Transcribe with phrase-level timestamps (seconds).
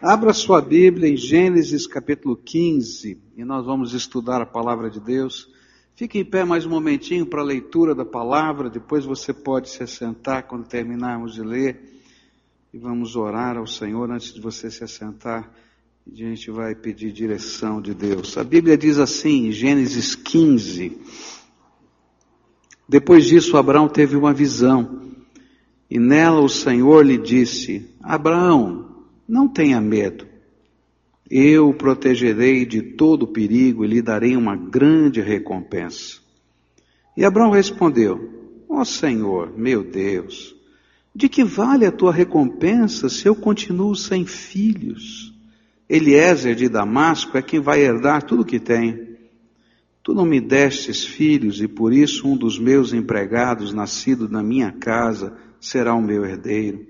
[0.00, 5.48] Abra sua Bíblia em Gênesis capítulo 15 e nós vamos estudar a palavra de Deus.
[5.94, 9.82] Fique em pé mais um momentinho para a leitura da palavra, depois você pode se
[9.82, 12.02] assentar quando terminarmos de ler
[12.74, 15.50] e vamos orar ao Senhor antes de você se assentar.
[16.06, 18.36] A gente vai pedir direção de Deus.
[18.36, 20.94] A Bíblia diz assim, em Gênesis 15:
[22.86, 25.06] Depois disso, Abraão teve uma visão
[25.88, 28.85] e nela o Senhor lhe disse: Abraão,
[29.28, 30.26] não tenha medo.
[31.28, 36.20] Eu o protegerei de todo perigo e lhe darei uma grande recompensa.
[37.16, 38.30] E Abraão respondeu:
[38.68, 40.54] Ó oh Senhor, meu Deus,
[41.14, 45.34] de que vale a tua recompensa se eu continuo sem filhos?
[45.88, 49.16] Eliezer de Damasco é quem vai herdar tudo o que tem.
[50.02, 54.70] Tu não me destes filhos e por isso um dos meus empregados, nascido na minha
[54.70, 56.86] casa, será o meu herdeiro.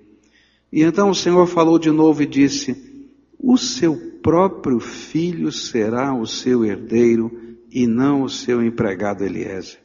[0.73, 6.27] E então o Senhor falou de novo e disse: O seu próprio filho será o
[6.27, 9.79] seu herdeiro e não o seu empregado Eliezer.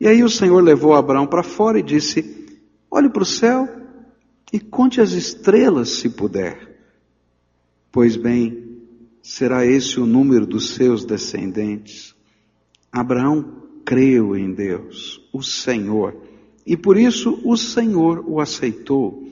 [0.00, 2.46] E aí o Senhor levou Abraão para fora e disse:
[2.90, 3.68] Olhe para o céu
[4.52, 6.76] e conte as estrelas se puder.
[7.90, 8.80] Pois bem,
[9.22, 12.14] será esse o número dos seus descendentes.
[12.92, 16.16] Abraão creu em Deus, o Senhor,
[16.66, 19.24] e por isso o Senhor o aceitou.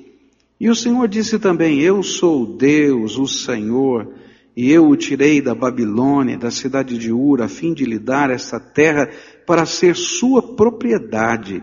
[0.59, 4.15] E o Senhor disse também: Eu sou Deus, o Senhor,
[4.57, 8.31] e eu o tirei da Babilônia, da cidade de Ur, a fim de lhe dar
[8.31, 9.11] esta terra
[9.47, 11.63] para ser sua propriedade.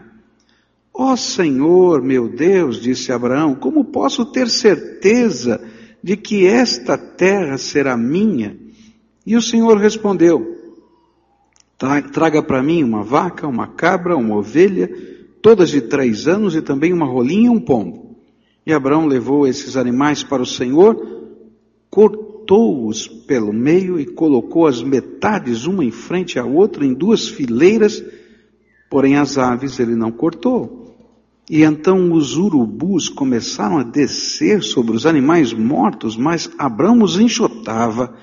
[0.93, 5.61] Ó oh Senhor, meu Deus, disse Abraão, como posso ter certeza
[6.03, 8.57] de que esta terra será minha?
[9.25, 10.57] E o Senhor respondeu:
[12.11, 14.89] Traga para mim uma vaca, uma cabra, uma ovelha,
[15.41, 18.10] todas de três anos, e também uma rolinha e um pombo.
[18.65, 20.95] E Abraão levou esses animais para o Senhor,
[21.89, 28.03] cortou-os pelo meio e colocou as metades uma em frente à outra em duas fileiras,
[28.89, 30.81] porém as aves ele não cortou.
[31.49, 38.15] E então os urubus começaram a descer sobre os animais mortos, mas Abraão os enxotava.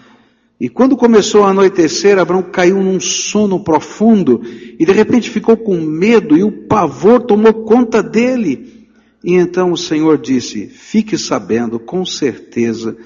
[0.60, 4.40] E quando começou a anoitecer, Abraão caiu num sono profundo
[4.78, 8.77] e de repente ficou com medo e o pavor tomou conta dele.
[9.22, 12.96] E então o Senhor disse: Fique sabendo com certeza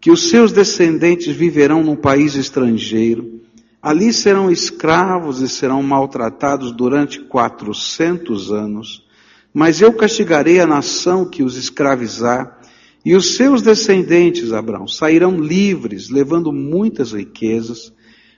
[0.00, 3.40] que os seus descendentes viverão num país estrangeiro.
[3.80, 9.04] Ali serão escravos e serão maltratados durante quatrocentos anos.
[9.52, 12.60] Mas eu castigarei a nação que os escravizar,
[13.04, 17.92] e os seus descendentes, Abraão, sairão livres, levando muitas riquezas.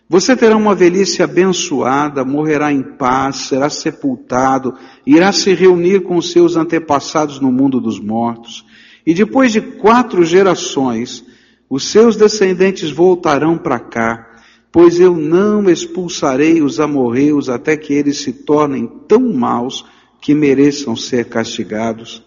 [0.09, 4.73] Você terá uma velhice abençoada, morrerá em paz, será sepultado,
[5.05, 8.65] irá se reunir com seus antepassados no mundo dos mortos.
[9.05, 11.25] E depois de quatro gerações,
[11.69, 14.31] os seus descendentes voltarão para cá,
[14.71, 19.85] pois eu não expulsarei os amorreus até que eles se tornem tão maus
[20.21, 22.23] que mereçam ser castigados.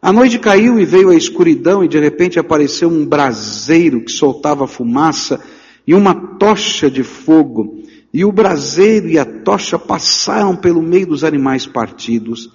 [0.00, 4.66] A noite caiu e veio a escuridão e de repente apareceu um braseiro que soltava
[4.66, 5.40] fumaça
[5.86, 7.82] e uma tocha de fogo,
[8.12, 12.50] e o braseiro e a tocha passaram pelo meio dos animais partidos.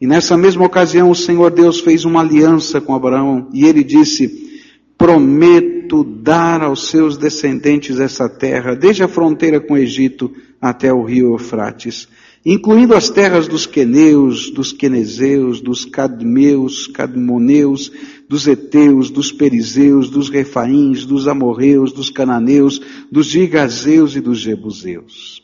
[0.00, 4.62] E nessa mesma ocasião o Senhor Deus fez uma aliança com Abraão, e ele disse,
[4.96, 11.04] prometo dar aos seus descendentes essa terra, desde a fronteira com o Egito até o
[11.04, 12.08] rio Eufrates
[12.44, 17.90] incluindo as terras dos queneus, dos quenezeus, dos cadmeus, cadmoneus,
[18.28, 22.80] dos heteus, dos perizeus, dos refaíns, dos amorreus, dos cananeus,
[23.10, 25.42] dos gigazeus e dos jebuseus.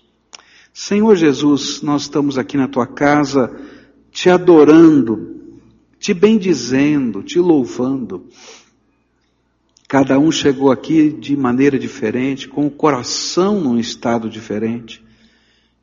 [0.72, 3.54] Senhor Jesus, nós estamos aqui na tua casa
[4.10, 5.36] te adorando,
[5.98, 8.26] te bendizendo, te louvando.
[9.88, 15.02] Cada um chegou aqui de maneira diferente, com o coração num estado diferente.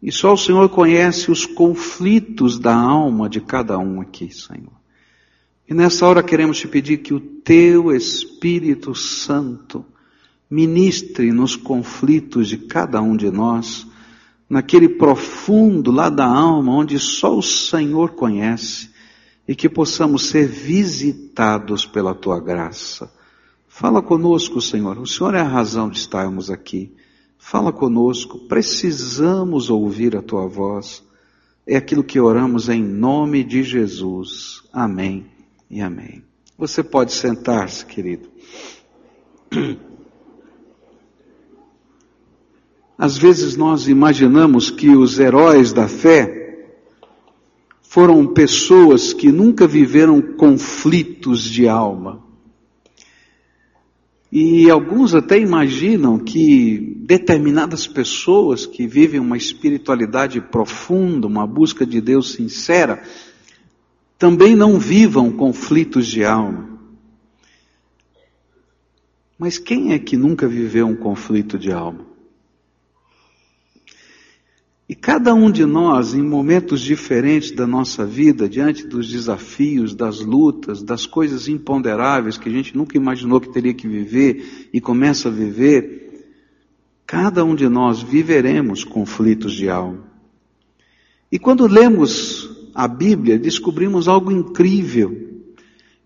[0.01, 4.76] E só o Senhor conhece os conflitos da alma de cada um aqui, Senhor.
[5.69, 9.85] E nessa hora queremos te pedir que o teu Espírito Santo
[10.49, 13.85] ministre nos conflitos de cada um de nós,
[14.49, 18.89] naquele profundo lá da alma onde só o Senhor conhece,
[19.45, 23.11] e que possamos ser visitados pela tua graça.
[23.67, 24.97] Fala conosco, Senhor.
[24.97, 26.93] O Senhor é a razão de estarmos aqui.
[27.37, 31.03] Fala conosco, precisamos ouvir a tua voz.
[31.65, 34.61] É aquilo que oramos em nome de Jesus.
[34.71, 35.36] Amém
[35.69, 36.23] e amém.
[36.57, 38.29] Você pode sentar-se, querido.
[42.97, 46.37] Às vezes nós imaginamos que os heróis da fé
[47.81, 52.25] foram pessoas que nunca viveram conflitos de alma.
[54.31, 62.01] E alguns até imaginam que determinadas pessoas que vivem uma espiritualidade profunda, uma busca de
[62.01, 63.01] Deus sincera,
[64.17, 66.67] também não vivam conflitos de alma.
[69.37, 72.05] Mas quem é que nunca viveu um conflito de alma?
[74.89, 80.21] E cada um de nós, em momentos diferentes da nossa vida, diante dos desafios, das
[80.21, 85.27] lutas, das coisas imponderáveis que a gente nunca imaginou que teria que viver e começa
[85.27, 86.25] a viver,
[87.05, 90.07] cada um de nós viveremos conflitos de alma.
[91.29, 95.41] E quando lemos a Bíblia, descobrimos algo incrível.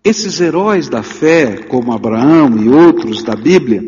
[0.02, 3.84] Esses heróis da fé, como Abraão e outros da Bíblia,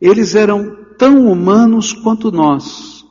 [0.00, 3.04] eles eram tão humanos quanto nós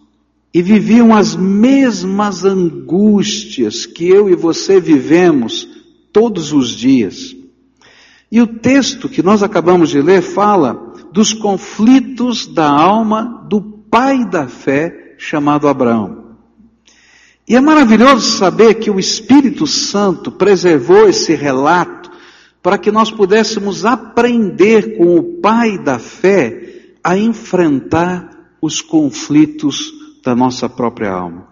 [0.52, 5.70] e viviam as mesmas angústias que eu e você vivemos
[6.12, 7.36] todos os dias.
[8.32, 14.28] E o texto que nós acabamos de ler fala dos conflitos da alma do pai
[14.28, 16.29] da fé chamado Abraão.
[17.50, 22.12] E é maravilhoso saber que o Espírito Santo preservou esse relato
[22.62, 29.92] para que nós pudéssemos aprender com o pai da fé a enfrentar os conflitos
[30.24, 31.48] da nossa própria alma.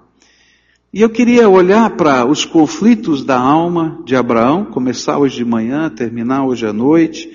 [0.93, 5.89] E eu queria olhar para os conflitos da alma de Abraão, começar hoje de manhã,
[5.89, 7.27] terminar hoje à noite,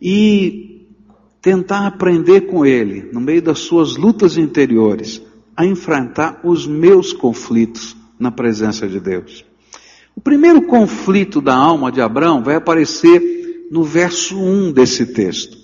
[0.00, 0.86] e
[1.42, 5.20] tentar aprender com ele, no meio das suas lutas interiores,
[5.54, 9.44] a enfrentar os meus conflitos na presença de Deus.
[10.14, 15.56] O primeiro conflito da alma de Abraão vai aparecer no verso 1 desse texto.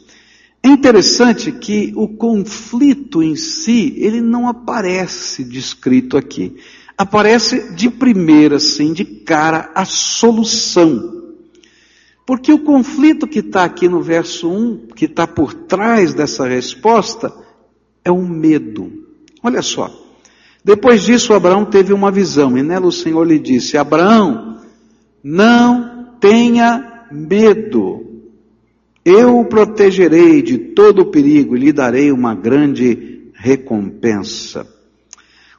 [0.62, 6.56] É interessante que o conflito em si, ele não aparece descrito aqui.
[6.96, 11.22] Aparece de primeira, assim, de cara, a solução.
[12.24, 17.32] Porque o conflito que está aqui no verso 1, que está por trás dessa resposta,
[18.04, 18.92] é o medo.
[19.42, 20.01] Olha só.
[20.64, 24.60] Depois disso, Abraão teve uma visão, e nela o Senhor lhe disse: Abraão,
[25.22, 28.22] não tenha medo.
[29.04, 34.66] Eu o protegerei de todo o perigo e lhe darei uma grande recompensa.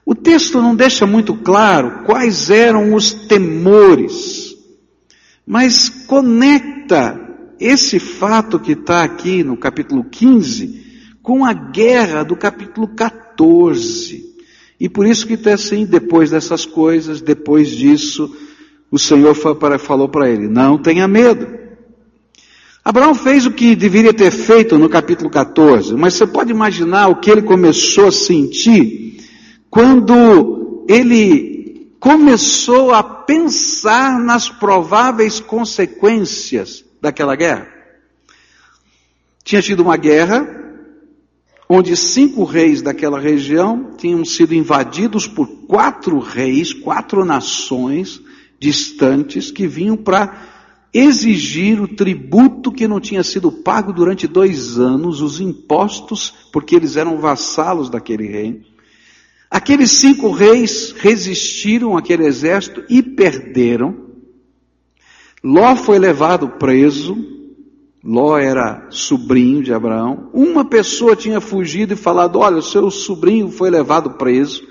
[0.06, 4.56] O texto não deixa muito claro quais eram os temores,
[5.46, 7.20] mas conecta
[7.60, 10.84] esse fato que está aqui no capítulo 15
[11.22, 14.33] com a guerra do capítulo 14.
[14.84, 18.36] E por isso que está assim, depois dessas coisas, depois disso,
[18.92, 19.34] o Senhor
[19.80, 21.48] falou para ele, não tenha medo.
[22.84, 27.16] Abraão fez o que deveria ter feito no capítulo 14, mas você pode imaginar o
[27.16, 29.24] que ele começou a sentir
[29.70, 37.70] quando ele começou a pensar nas prováveis consequências daquela guerra.
[39.46, 40.73] Tinha tido uma guerra
[41.76, 48.22] onde cinco reis daquela região tinham sido invadidos por quatro reis, quatro nações
[48.60, 50.40] distantes que vinham para
[50.94, 56.96] exigir o tributo que não tinha sido pago durante dois anos, os impostos, porque eles
[56.96, 58.62] eram vassalos daquele rei.
[59.50, 64.12] Aqueles cinco reis resistiram àquele exército e perderam.
[65.44, 67.33] Ló foi levado preso.
[68.04, 70.30] Ló era sobrinho de Abraão.
[70.34, 74.62] Uma pessoa tinha fugido e falado: Olha, o seu sobrinho foi levado preso.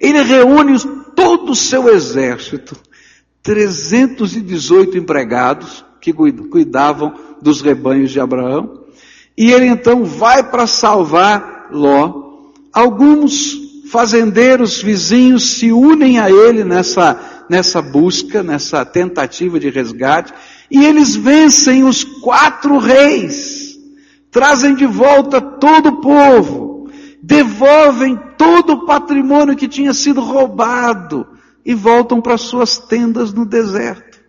[0.00, 0.76] Ele reúne
[1.14, 2.76] todo o seu exército
[3.42, 8.80] 318 empregados que cuidavam dos rebanhos de Abraão.
[9.36, 12.28] E ele então vai para salvar Ló.
[12.72, 13.58] Alguns
[13.90, 20.32] fazendeiros vizinhos se unem a ele nessa, nessa busca, nessa tentativa de resgate.
[20.70, 23.78] E eles vencem os quatro reis.
[24.30, 26.88] Trazem de volta todo o povo.
[27.22, 31.26] Devolvem todo o patrimônio que tinha sido roubado
[31.64, 34.20] e voltam para suas tendas no deserto.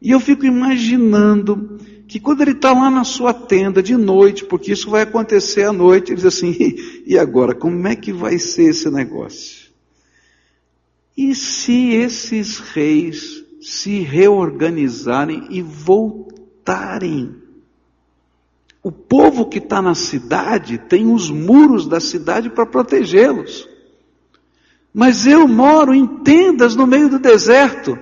[0.00, 4.72] E eu fico imaginando que quando ele está lá na sua tenda de noite, porque
[4.72, 6.56] isso vai acontecer à noite, ele diz assim:
[7.04, 9.68] e agora, como é que vai ser esse negócio?
[11.16, 17.36] E se esses reis se reorganizarem e voltarem?
[18.82, 23.68] O povo que está na cidade tem os muros da cidade para protegê-los.
[24.94, 27.98] Mas eu moro em tendas no meio do deserto.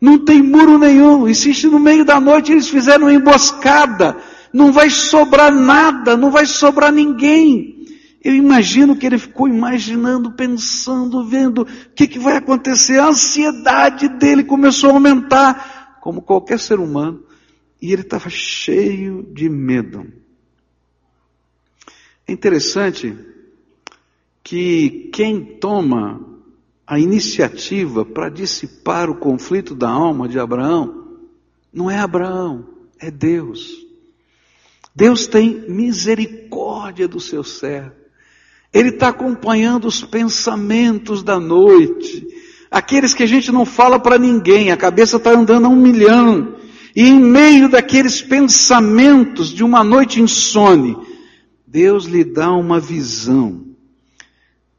[0.00, 1.26] Não tem muro nenhum.
[1.26, 4.16] E se no meio da noite eles fizeram uma emboscada,
[4.52, 7.77] não vai sobrar nada, não vai sobrar ninguém.
[8.22, 12.98] Eu imagino que ele ficou imaginando, pensando, vendo o que, que vai acontecer.
[12.98, 17.22] A ansiedade dele começou a aumentar, como qualquer ser humano.
[17.80, 20.12] E ele estava cheio de medo.
[22.26, 23.16] É interessante
[24.42, 26.20] que quem toma
[26.86, 31.18] a iniciativa para dissipar o conflito da alma de Abraão
[31.72, 32.66] não é Abraão,
[32.98, 33.86] é Deus.
[34.94, 38.07] Deus tem misericórdia do seu servo.
[38.72, 42.26] Ele está acompanhando os pensamentos da noite,
[42.70, 46.56] aqueles que a gente não fala para ninguém, a cabeça está andando a um milhão.
[46.94, 50.96] E em meio daqueles pensamentos de uma noite insone,
[51.66, 53.64] Deus lhe dá uma visão.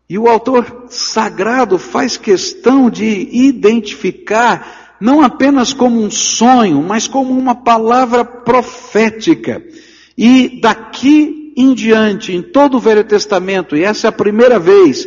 [0.10, 7.32] E o autor sagrado faz questão de identificar não apenas como um sonho, mas como
[7.32, 9.64] uma palavra profética.
[10.18, 15.06] E daqui em diante, em todo o Velho Testamento, e essa é a primeira vez,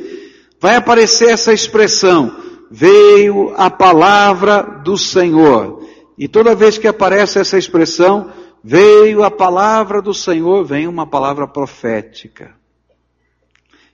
[0.61, 2.31] vai aparecer essa expressão,
[2.71, 5.83] veio a palavra do Senhor.
[6.19, 8.31] E toda vez que aparece essa expressão,
[8.63, 12.55] veio a palavra do Senhor, vem uma palavra profética.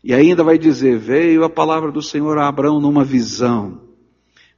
[0.02, 3.82] E ainda vai dizer, veio a palavra do Senhor a Abraão numa visão.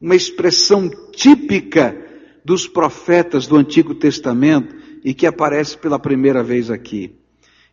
[0.01, 1.95] Uma expressão típica
[2.43, 7.20] dos profetas do Antigo Testamento e que aparece pela primeira vez aqui.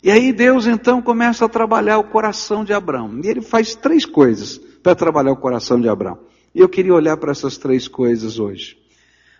[0.03, 3.19] E aí Deus então começa a trabalhar o coração de Abraão.
[3.23, 6.19] E ele faz três coisas para trabalhar o coração de Abraão.
[6.53, 8.77] E eu queria olhar para essas três coisas hoje.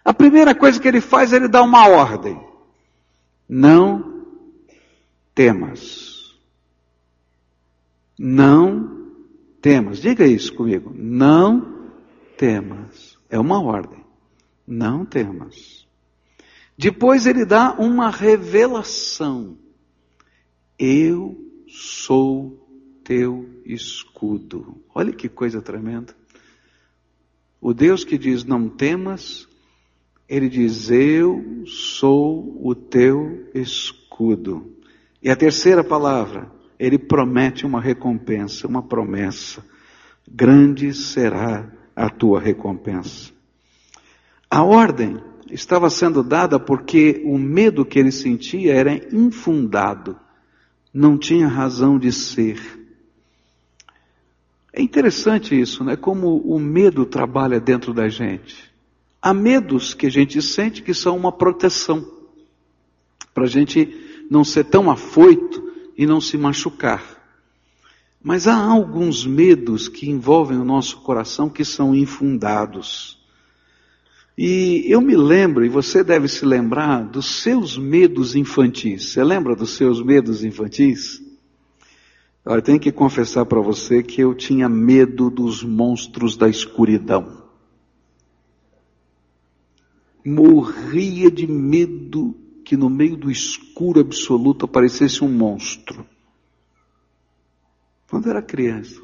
[0.04, 2.40] A primeira coisa que ele faz, ele dá uma ordem.
[3.48, 4.24] Não
[5.34, 6.36] temas.
[8.18, 9.06] Não
[9.62, 10.00] temas.
[10.00, 10.92] Diga isso comigo.
[10.96, 11.90] Não
[12.38, 13.18] temas.
[13.30, 14.04] É uma ordem.
[14.66, 15.88] Não temas.
[16.78, 19.58] Depois ele dá uma revelação.
[20.78, 22.68] Eu sou
[23.04, 24.82] teu escudo.
[24.94, 26.14] Olha que coisa tremenda.
[27.60, 29.48] O Deus que diz não temas,
[30.30, 34.76] ele diz: Eu sou o teu escudo.
[35.22, 39.66] E a terceira palavra, ele promete uma recompensa, uma promessa.
[40.30, 43.32] Grande será a tua recompensa.
[44.50, 45.18] A ordem
[45.50, 50.18] estava sendo dada porque o medo que ele sentia era infundado,
[50.98, 52.60] não tinha razão de ser.
[54.74, 55.96] É interessante isso, né?
[55.96, 58.74] Como o medo trabalha dentro da gente.
[59.22, 62.04] Há medos que a gente sente que são uma proteção,
[63.32, 67.04] para a gente não ser tão afoito e não se machucar.
[68.20, 73.17] Mas há alguns medos que envolvem o nosso coração que são infundados.
[74.38, 79.10] E eu me lembro, e você deve se lembrar, dos seus medos infantis.
[79.12, 81.22] Você lembra dos seus medos infantis?
[82.46, 87.48] Eu tenho que confessar para você que eu tinha medo dos monstros da escuridão
[90.28, 96.06] morria de medo que no meio do escuro absoluto aparecesse um monstro.
[98.10, 99.02] Quando era criança.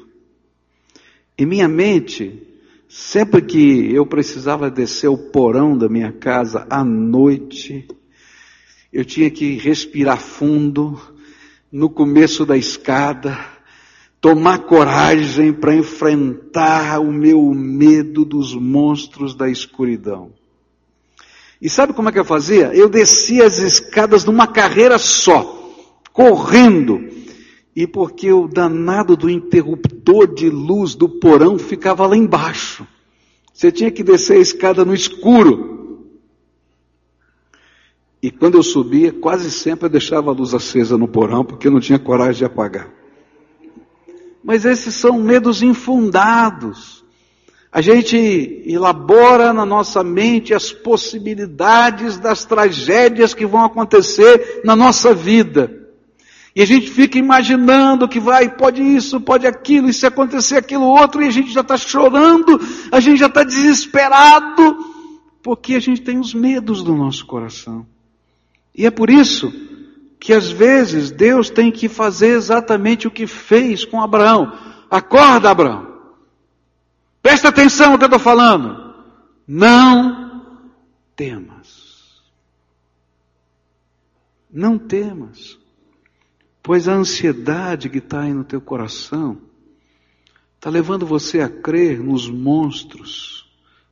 [1.38, 2.46] Em minha mente,
[2.94, 7.88] sempre que eu precisava descer o porão da minha casa à noite,
[8.92, 11.00] eu tinha que respirar fundo
[11.72, 13.36] no começo da escada,
[14.20, 20.32] tomar coragem para enfrentar o meu medo dos monstros da escuridão.
[21.60, 22.72] E sabe como é que eu fazia?
[22.74, 25.42] Eu descia as escadas numa carreira só,
[26.12, 27.00] correndo.
[27.74, 32.86] E porque o danado do interruptor de luz do porão ficava lá embaixo.
[33.52, 36.04] Você tinha que descer a escada no escuro.
[38.22, 41.72] E quando eu subia, quase sempre eu deixava a luz acesa no porão, porque eu
[41.72, 42.90] não tinha coragem de apagar.
[44.42, 47.04] Mas esses são medos infundados.
[47.70, 55.12] A gente elabora na nossa mente as possibilidades das tragédias que vão acontecer na nossa
[55.12, 55.83] vida.
[56.54, 60.84] E a gente fica imaginando que vai, pode isso, pode aquilo, e se acontecer aquilo
[60.84, 62.60] outro, e a gente já está chorando,
[62.92, 64.78] a gente já está desesperado,
[65.42, 67.84] porque a gente tem os medos do nosso coração.
[68.72, 69.52] E é por isso
[70.20, 74.52] que às vezes Deus tem que fazer exatamente o que fez com Abraão.
[74.88, 75.86] Acorda, Abraão.
[77.20, 78.94] Presta atenção no que eu estou falando.
[79.46, 80.42] Não
[81.16, 82.22] temas.
[84.50, 85.58] Não temas.
[86.66, 89.36] Pois a ansiedade que está aí no teu coração
[90.54, 93.46] está levando você a crer nos monstros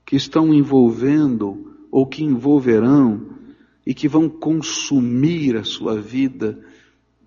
[0.07, 3.37] que estão envolvendo ou que envolverão
[3.85, 6.65] e que vão consumir a sua vida.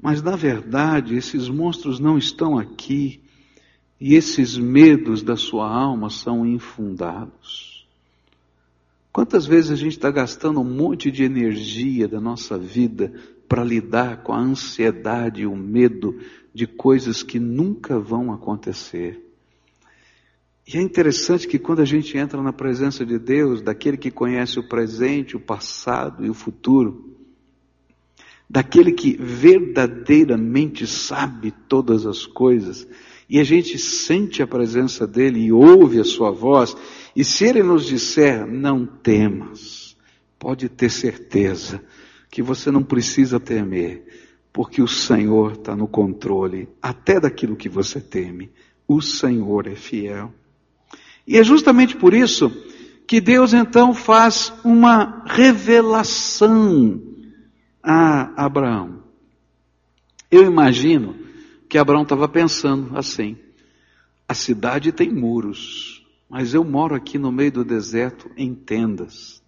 [0.01, 3.21] Mas na verdade, esses monstros não estão aqui.
[4.01, 7.87] E esses medos da sua alma são infundados.
[9.13, 13.13] Quantas vezes a gente está gastando um monte de energia da nossa vida
[13.47, 16.19] para lidar com a ansiedade e o medo
[16.53, 19.21] de coisas que nunca vão acontecer.
[20.67, 24.59] E é interessante que quando a gente entra na presença de Deus, daquele que conhece
[24.59, 27.15] o presente, o passado e o futuro,
[28.49, 32.87] daquele que verdadeiramente sabe todas as coisas,
[33.29, 36.75] e a gente sente a presença dele e ouve a sua voz,
[37.15, 39.95] e se ele nos disser, não temas,
[40.39, 41.81] pode ter certeza
[42.35, 48.01] que você não precisa temer, porque o Senhor está no controle até daquilo que você
[48.01, 48.51] teme.
[48.85, 50.33] O Senhor é fiel.
[51.25, 52.51] E é justamente por isso
[53.07, 57.01] que Deus então faz uma revelação
[57.81, 59.01] a Abraão.
[60.29, 61.15] Eu imagino
[61.69, 63.37] que Abraão estava pensando assim:
[64.27, 69.41] a cidade tem muros, mas eu moro aqui no meio do deserto em tendas.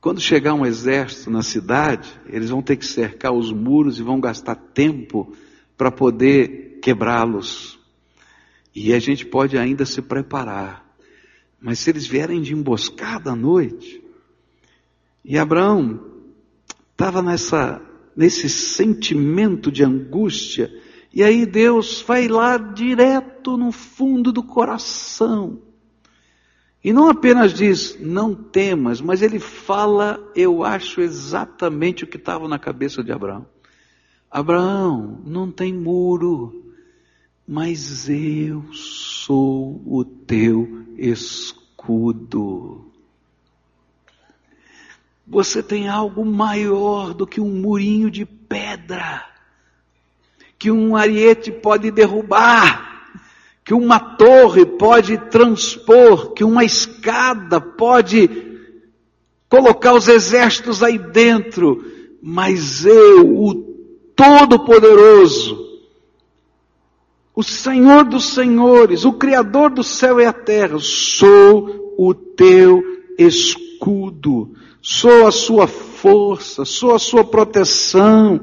[0.00, 4.18] Quando chegar um exército na cidade, eles vão ter que cercar os muros e vão
[4.18, 5.36] gastar tempo
[5.76, 7.78] para poder quebrá-los.
[8.74, 10.86] E a gente pode ainda se preparar.
[11.60, 14.02] Mas se eles vierem de emboscada à noite,
[15.22, 16.00] e Abraão
[16.92, 20.70] estava nessa nesse sentimento de angústia,
[21.12, 25.69] e aí Deus vai lá direto no fundo do coração.
[26.82, 32.48] E não apenas diz, não temas, mas ele fala, eu acho exatamente o que estava
[32.48, 33.46] na cabeça de Abraão.
[34.30, 36.72] Abraão, não tem muro,
[37.46, 42.90] mas eu sou o teu escudo.
[45.26, 49.26] Você tem algo maior do que um murinho de pedra,
[50.58, 52.89] que um ariete pode derrubar,
[53.70, 58.28] que uma torre pode transpor, que uma escada pode
[59.48, 61.84] colocar os exércitos aí dentro,
[62.20, 63.54] mas eu, o
[64.16, 65.56] Todo-Poderoso,
[67.32, 72.82] o Senhor dos Senhores, o Criador do céu e a terra, sou o teu
[73.16, 74.50] escudo,
[74.82, 78.40] sou a sua força, sou a sua proteção,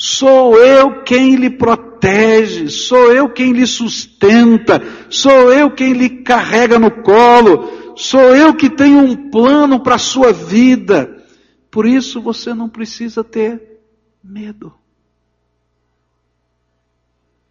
[0.00, 6.78] sou eu quem lhe protege, sou eu quem lhe sustenta, sou eu quem lhe carrega
[6.78, 11.22] no colo, sou eu que tenho um plano para a sua vida.
[11.70, 13.82] Por isso você não precisa ter
[14.24, 14.72] medo.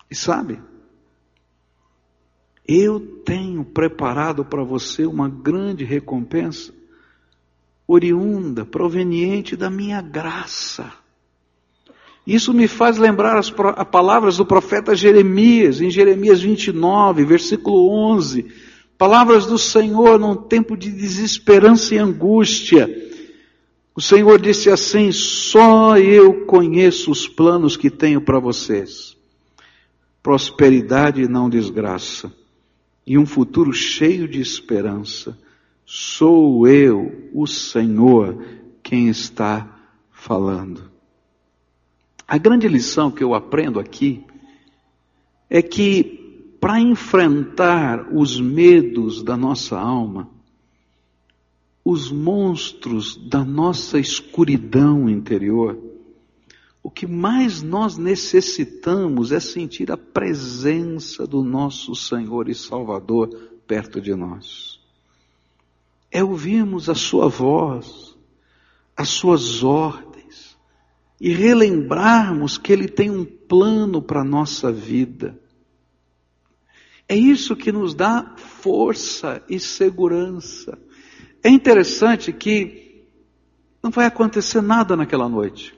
[0.10, 0.60] E sabe,
[2.68, 6.74] eu tenho preparado para você uma grande recompensa,
[7.88, 10.92] oriunda, proveniente da minha graça.
[12.32, 18.46] Isso me faz lembrar as, as palavras do profeta Jeremias, em Jeremias 29, versículo 11.
[18.98, 22.88] Palavras do Senhor num tempo de desesperança e angústia.
[23.96, 29.18] O Senhor disse assim: Só eu conheço os planos que tenho para vocês.
[30.22, 32.32] Prosperidade e não desgraça
[33.10, 35.36] e um futuro cheio de esperança.
[35.84, 38.46] Sou eu, o Senhor,
[38.84, 39.68] quem está
[40.12, 40.89] falando.
[42.30, 44.24] A grande lição que eu aprendo aqui
[45.50, 50.30] é que para enfrentar os medos da nossa alma,
[51.84, 55.76] os monstros da nossa escuridão interior,
[56.84, 63.28] o que mais nós necessitamos é sentir a presença do nosso Senhor e Salvador
[63.66, 64.80] perto de nós.
[66.12, 68.16] É ouvirmos a Sua voz,
[68.96, 70.09] as Suas ordens
[71.20, 75.38] e relembrarmos que Ele tem um plano para a nossa vida.
[77.08, 80.78] É isso que nos dá força e segurança.
[81.44, 83.08] É interessante que
[83.82, 85.78] não vai acontecer nada naquela noite.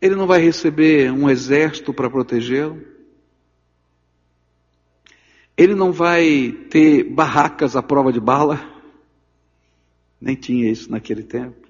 [0.00, 2.84] Ele não vai receber um exército para protegê-lo.
[5.56, 8.60] Ele não vai ter barracas à prova de bala.
[10.20, 11.61] Nem tinha isso naquele tempo.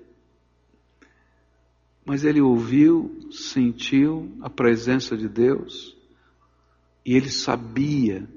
[2.05, 5.97] Mas ele ouviu, sentiu a presença de Deus
[7.05, 8.29] e ele sabia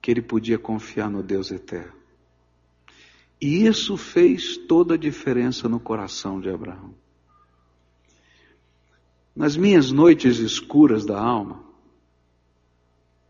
[0.00, 1.98] que ele podia confiar no Deus eterno.
[3.40, 6.94] E isso fez toda a diferença no coração de Abraão.
[9.34, 11.64] Nas minhas noites escuras da alma,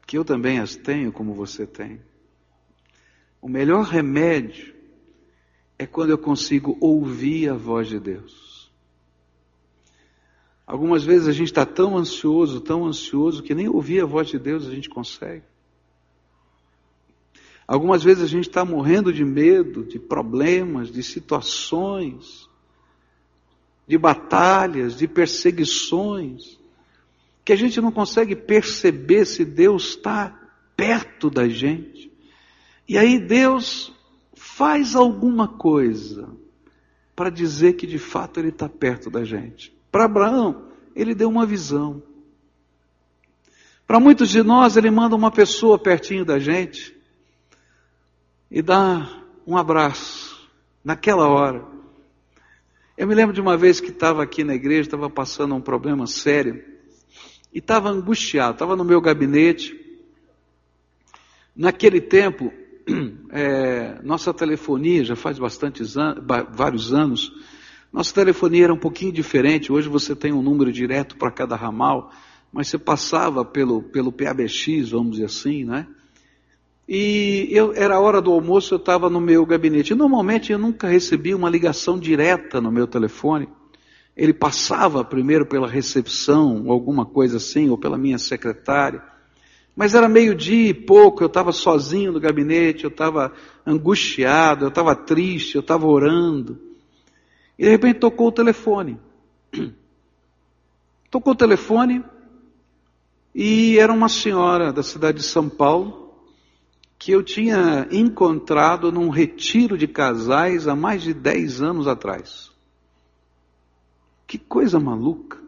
[0.06, 2.00] que eu também as tenho como você tem,
[3.40, 4.74] o melhor remédio
[5.78, 8.49] é quando eu consigo ouvir a voz de Deus.
[10.70, 14.38] Algumas vezes a gente está tão ansioso, tão ansioso, que nem ouvir a voz de
[14.38, 15.42] Deus a gente consegue.
[17.66, 22.48] Algumas vezes a gente está morrendo de medo, de problemas, de situações,
[23.84, 26.56] de batalhas, de perseguições,
[27.44, 30.40] que a gente não consegue perceber se Deus está
[30.76, 32.12] perto da gente.
[32.88, 33.92] E aí Deus
[34.34, 36.32] faz alguma coisa
[37.16, 39.79] para dizer que de fato Ele está perto da gente.
[39.90, 42.02] Para Abraão, Ele deu uma visão.
[43.86, 46.96] Para muitos de nós, Ele manda uma pessoa pertinho da gente
[48.50, 50.48] e dá um abraço
[50.84, 51.64] naquela hora.
[52.96, 56.06] Eu me lembro de uma vez que estava aqui na igreja, estava passando um problema
[56.06, 56.62] sério
[57.52, 59.74] e estava angustiado, estava no meu gabinete.
[61.56, 62.52] Naquele tempo,
[63.30, 66.16] é, nossa telefonia, já faz bastantes an
[66.52, 67.32] vários anos,
[67.92, 69.72] nossa telefonia era um pouquinho diferente.
[69.72, 72.12] Hoje você tem um número direto para cada ramal,
[72.52, 75.86] mas você passava pelo, pelo PABX, vamos dizer assim, né?
[76.88, 79.94] E eu, era a hora do almoço, eu estava no meu gabinete.
[79.94, 83.48] Normalmente eu nunca recebia uma ligação direta no meu telefone.
[84.16, 89.02] Ele passava primeiro pela recepção, alguma coisa assim, ou pela minha secretária.
[89.76, 93.32] Mas era meio-dia e pouco, eu estava sozinho no gabinete, eu estava
[93.64, 96.69] angustiado, eu estava triste, eu estava orando.
[97.60, 98.98] E de repente tocou o telefone.
[101.10, 102.02] Tocou o telefone
[103.34, 106.14] e era uma senhora da cidade de São Paulo
[106.98, 112.50] que eu tinha encontrado num retiro de casais há mais de 10 anos atrás.
[114.26, 115.38] Que coisa maluca.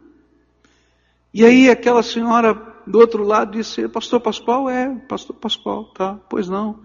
[1.33, 2.53] E aí aquela senhora
[2.85, 4.69] do outro lado disse, pastor Pascoal?
[4.69, 6.79] É, pastor Pascoal, tá, pois não.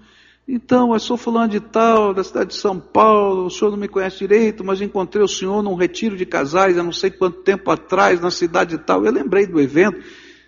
[0.51, 3.87] Então, eu sou fulano de tal, da cidade de São Paulo, o senhor não me
[3.87, 7.71] conhece direito, mas encontrei o senhor num retiro de casais há não sei quanto tempo
[7.71, 9.05] atrás, na cidade de tal.
[9.05, 10.03] Eu lembrei do evento,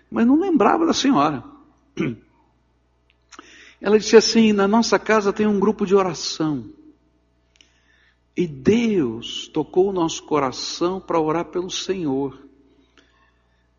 [0.09, 1.43] mas não lembrava da senhora.
[3.79, 6.65] Ela disse assim: na nossa casa tem um grupo de oração.
[8.35, 12.41] E Deus tocou o nosso coração para orar pelo Senhor.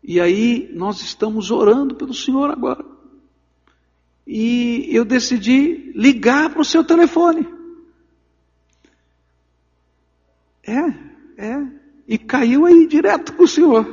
[0.01, 2.92] E aí nós estamos orando pelo Senhor agora.
[4.25, 7.47] E eu decidi ligar para o seu telefone.
[10.65, 11.67] É, é.
[12.07, 13.85] E caiu aí direto para o Senhor.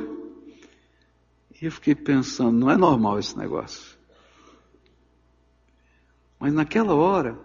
[1.61, 3.97] E eu fiquei pensando, não é normal esse negócio.
[6.39, 7.37] Mas naquela hora,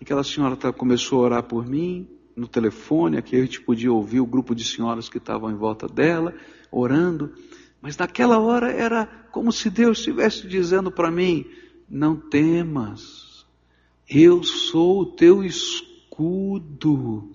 [0.00, 4.26] aquela senhora começou a orar por mim, no telefone, aqui a gente podia ouvir o
[4.26, 6.34] grupo de senhoras que estavam em volta dela,
[6.70, 7.32] orando.
[7.80, 11.46] Mas naquela hora era como se Deus estivesse dizendo para mim:
[11.88, 13.46] não temas,
[14.08, 17.30] eu sou o teu escudo.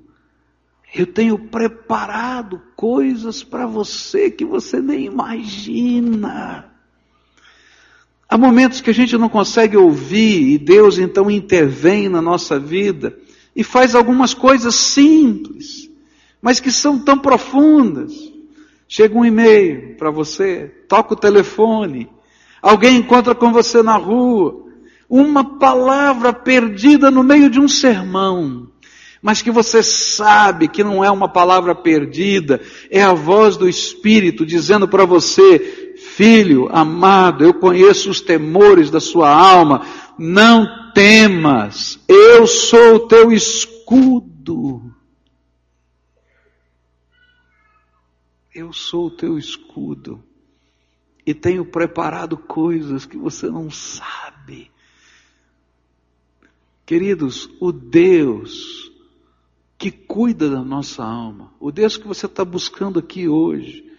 [0.93, 6.69] Eu tenho preparado coisas para você que você nem imagina.
[8.27, 13.17] Há momentos que a gente não consegue ouvir e Deus então intervém na nossa vida
[13.53, 15.89] e faz algumas coisas simples,
[16.41, 18.13] mas que são tão profundas.
[18.87, 22.09] Chega um e-mail para você, toca o telefone,
[22.61, 24.65] alguém encontra com você na rua,
[25.09, 28.69] uma palavra perdida no meio de um sermão,
[29.21, 34.45] mas que você sabe que não é uma palavra perdida, é a voz do Espírito
[34.45, 39.85] dizendo para você, filho amado, eu conheço os temores da sua alma,
[40.17, 44.91] não temas, eu sou o teu escudo.
[48.53, 50.21] Eu sou o teu escudo
[51.25, 54.71] e tenho preparado coisas que você não sabe.
[56.85, 58.91] Queridos, o Deus
[59.77, 63.89] que cuida da nossa alma, o Deus que você está buscando aqui hoje,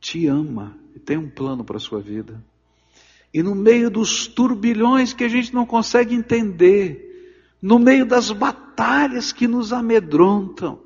[0.00, 2.44] te ama e tem um plano para a sua vida.
[3.32, 9.32] E no meio dos turbilhões que a gente não consegue entender, no meio das batalhas
[9.32, 10.82] que nos amedrontam,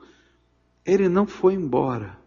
[0.84, 2.18] Ele não foi embora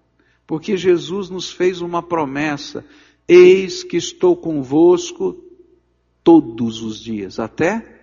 [0.52, 2.86] porque Jesus nos fez uma promessa:
[3.32, 5.42] eis que estou convosco
[6.22, 8.02] todos os dias, até.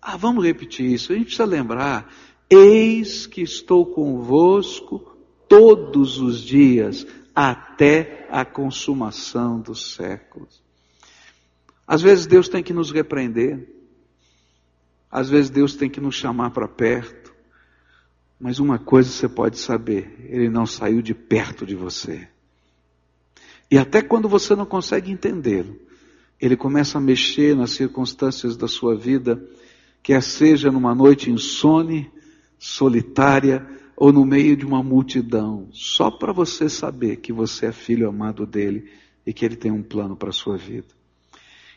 [0.00, 2.14] Ah, vamos repetir isso, a gente precisa lembrar:
[2.48, 5.16] eis que estou convosco
[5.48, 10.62] todos os dias, até a consumação dos séculos.
[11.84, 13.68] Às vezes Deus tem que nos repreender,
[15.10, 17.34] às vezes Deus tem que nos chamar para perto,
[18.38, 22.28] mas uma coisa você pode saber: ele não saiu de perto de você.
[23.70, 25.78] E até quando você não consegue entendê-lo,
[26.40, 29.42] ele começa a mexer nas circunstâncias da sua vida,
[30.02, 32.10] quer seja numa noite insone,
[32.58, 38.08] solitária ou no meio de uma multidão, só para você saber que você é filho
[38.08, 38.90] amado dele
[39.24, 40.88] e que ele tem um plano para a sua vida.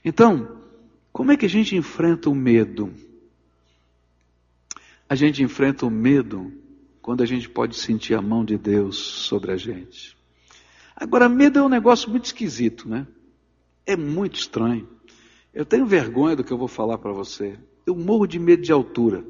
[0.04, 0.62] Então,
[1.13, 2.91] como é que a gente enfrenta o medo?
[5.08, 6.52] A gente enfrenta o medo
[7.02, 10.16] quando a gente pode sentir a mão de Deus sobre a gente.
[11.00, 13.06] Agora, medo é um negócio muito esquisito, né?
[13.86, 14.90] É muito estranho.
[15.54, 17.56] Eu tenho vergonha do que eu vou falar para você.
[17.86, 19.24] Eu morro de medo de altura.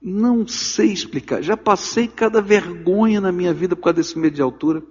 [0.00, 1.40] Não sei explicar.
[1.40, 4.82] Já passei cada vergonha na minha vida por causa desse medo de altura.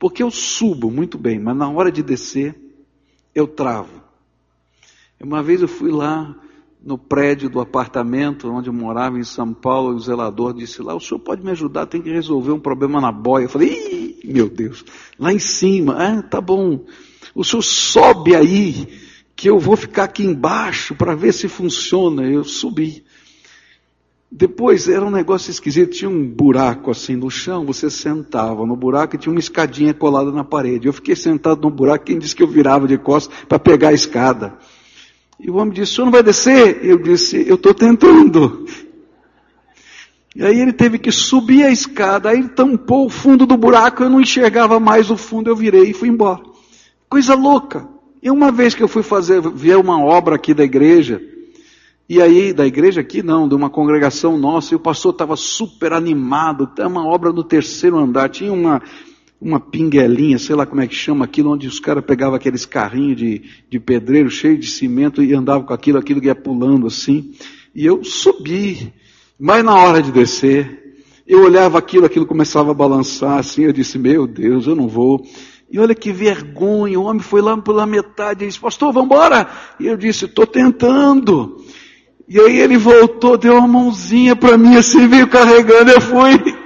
[0.00, 2.58] Porque eu subo muito bem, mas na hora de descer,
[3.32, 4.02] eu travo.
[5.20, 6.36] Uma vez eu fui lá
[6.86, 11.00] no prédio do apartamento onde eu morava em São Paulo, o zelador disse lá, o
[11.00, 13.46] senhor pode me ajudar, tem que resolver um problema na boia.
[13.46, 13.70] Eu falei,
[14.22, 14.84] Ih, meu Deus,
[15.18, 16.84] lá em cima, ah, tá bom.
[17.34, 18.86] O senhor sobe aí,
[19.34, 22.22] que eu vou ficar aqui embaixo para ver se funciona.
[22.22, 23.04] Eu subi.
[24.30, 29.16] Depois era um negócio esquisito, tinha um buraco assim no chão, você sentava no buraco
[29.16, 30.86] e tinha uma escadinha colada na parede.
[30.86, 33.92] Eu fiquei sentado no buraco, quem disse que eu virava de costas para pegar a
[33.92, 34.56] escada.
[35.38, 36.84] E o homem disse, o senhor não vai descer?
[36.84, 38.66] Eu disse, eu estou tentando.
[40.34, 44.02] E aí ele teve que subir a escada, aí ele tampou o fundo do buraco,
[44.02, 46.42] eu não enxergava mais o fundo, eu virei e fui embora.
[47.08, 47.88] Coisa louca.
[48.22, 51.22] E uma vez que eu fui fazer, ver uma obra aqui da igreja,
[52.08, 55.92] e aí, da igreja aqui não, de uma congregação nossa, e o pastor estava super
[55.92, 58.80] animado, tem uma obra no terceiro andar, tinha uma,
[59.40, 63.16] uma pinguelinha, sei lá como é que chama aquilo, onde os caras pegavam aqueles carrinhos
[63.16, 67.32] de, de pedreiro cheio de cimento e andavam com aquilo, aquilo que ia pulando assim.
[67.74, 68.92] E eu subi,
[69.38, 70.94] mas na hora de descer,
[71.26, 75.26] eu olhava aquilo, aquilo começava a balançar assim, eu disse, meu Deus, eu não vou.
[75.70, 79.48] E olha que vergonha, o homem foi lá pela metade e disse, pastor, vamos embora.
[79.78, 81.56] E eu disse, estou tentando.
[82.28, 86.65] E aí ele voltou, deu uma mãozinha para mim assim, veio carregando, eu fui.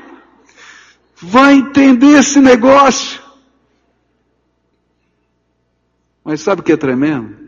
[1.22, 3.22] Vai entender esse negócio.
[6.24, 7.38] Mas sabe o que é tremendo?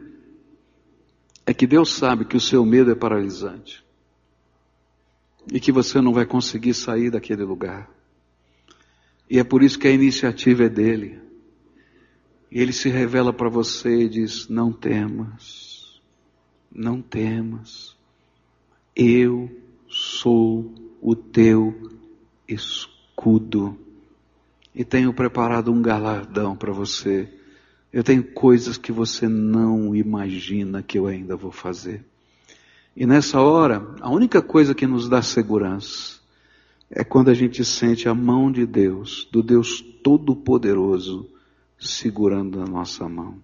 [1.47, 3.83] É que Deus sabe que o seu medo é paralisante.
[5.51, 7.91] E que você não vai conseguir sair daquele lugar.
[9.29, 11.19] E é por isso que a iniciativa é dele.
[12.51, 16.01] E ele se revela para você e diz: Não temas,
[16.71, 17.97] não temas.
[18.95, 19.51] Eu
[19.89, 21.91] sou o teu
[22.47, 22.93] escudo
[24.75, 27.29] e tenho preparado um galardão para você.
[27.93, 32.05] Eu tenho coisas que você não imagina que eu ainda vou fazer.
[32.97, 36.21] E nessa hora, a única coisa que nos dá segurança
[36.91, 41.29] é quando a gente sente a mão de Deus, do Deus Todo-Poderoso,
[41.79, 43.39] segurando na nossa mão.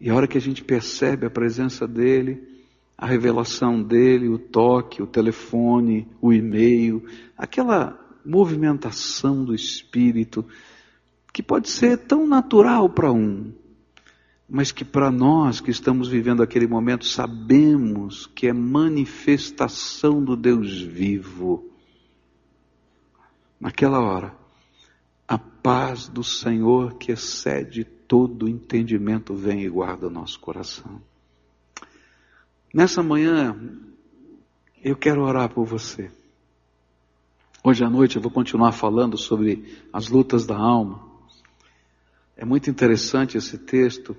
[0.00, 2.53] E a hora que a gente percebe a presença dEle,
[2.96, 7.04] a revelação dele, o toque, o telefone, o e-mail,
[7.36, 10.46] aquela movimentação do espírito
[11.32, 13.52] que pode ser tão natural para um,
[14.48, 20.80] mas que para nós que estamos vivendo aquele momento sabemos que é manifestação do Deus
[20.80, 21.68] vivo.
[23.58, 24.34] Naquela hora,
[25.26, 31.02] a paz do Senhor que excede todo entendimento vem e guarda o nosso coração.
[32.74, 33.56] Nessa manhã,
[34.82, 36.10] eu quero orar por você.
[37.62, 41.00] Hoje à noite eu vou continuar falando sobre as lutas da alma.
[42.36, 44.16] É muito interessante esse texto,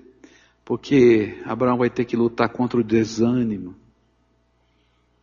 [0.63, 3.75] porque Abraão vai ter que lutar contra o desânimo.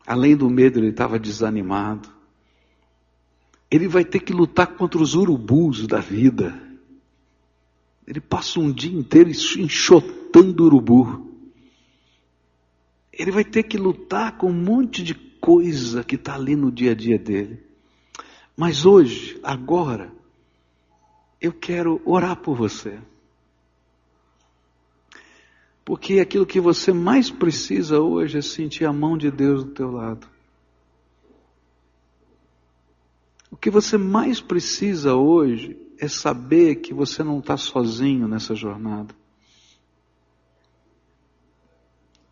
[0.07, 2.11] Além do medo, ele estava desanimado.
[3.71, 6.63] Ele vai ter que lutar contra os urubus da vida.
[8.07, 11.32] Ele passa um dia inteiro enxotando urubu
[13.13, 16.93] ele vai ter que lutar com um monte de coisa que está ali no dia
[16.93, 17.63] a dia dele.
[18.57, 20.13] Mas hoje, agora,
[21.41, 22.99] eu quero orar por você.
[25.85, 29.91] Porque aquilo que você mais precisa hoje é sentir a mão de Deus do teu
[29.91, 30.29] lado.
[33.51, 39.15] O que você mais precisa hoje é saber que você não está sozinho nessa jornada.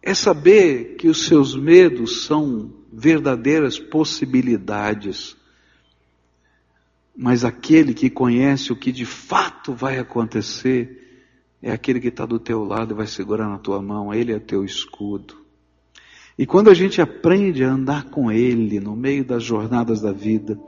[0.03, 5.37] É saber que os seus medos são verdadeiras possibilidades.
[7.17, 10.99] Mas aquele que conhece o que de fato vai acontecer
[11.63, 14.39] é aquele que está do teu lado e vai segurar na tua mão, ele é
[14.39, 15.37] teu escudo.
[16.39, 20.59] E quando a gente aprende a andar com ele no meio das jornadas da vida,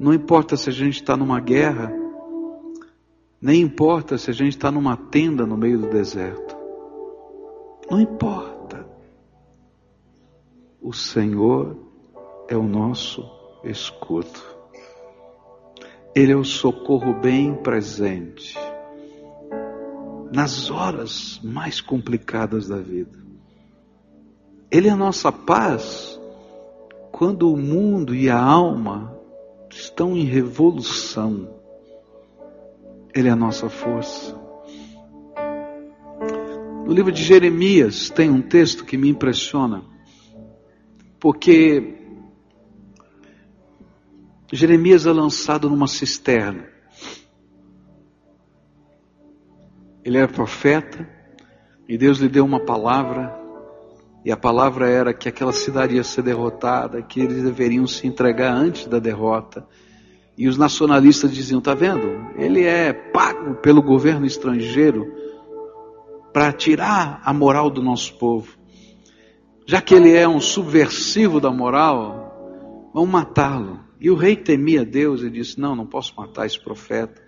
[0.00, 1.92] não importa se a gente está numa guerra,
[3.40, 6.57] nem importa se a gente está numa tenda no meio do deserto.
[7.90, 8.86] Não importa.
[10.80, 11.76] O Senhor
[12.48, 13.24] é o nosso
[13.64, 14.40] escudo.
[16.14, 18.58] Ele é o socorro bem presente
[20.32, 23.18] nas horas mais complicadas da vida.
[24.70, 26.20] Ele é a nossa paz
[27.10, 29.18] quando o mundo e a alma
[29.70, 31.48] estão em revolução.
[33.14, 34.47] Ele é a nossa força.
[36.88, 39.84] No livro de Jeremias tem um texto que me impressiona,
[41.20, 41.98] porque
[44.50, 46.66] Jeremias é lançado numa cisterna.
[50.02, 51.06] Ele era profeta
[51.86, 53.38] e Deus lhe deu uma palavra,
[54.24, 58.54] e a palavra era que aquela cidade ia ser derrotada, que eles deveriam se entregar
[58.54, 59.68] antes da derrota.
[60.38, 62.32] E os nacionalistas diziam: tá vendo?
[62.38, 65.17] Ele é pago pelo governo estrangeiro
[66.38, 68.56] para tirar a moral do nosso povo.
[69.66, 73.80] Já que ele é um subversivo da moral, vamos matá-lo.
[74.00, 77.20] E o rei temia Deus e disse: Não, não posso matar esse profeta.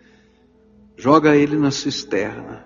[0.96, 2.64] Joga ele na cisterna.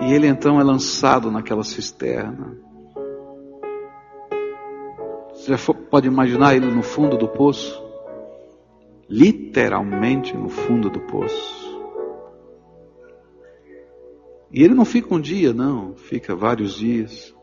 [0.00, 2.56] E ele então é lançado naquela cisterna.
[5.34, 7.84] Você já pode imaginar ele no fundo do poço?
[9.10, 11.59] Literalmente no fundo do poço.
[14.52, 17.34] E ele não fica um dia, não, fica vários dias.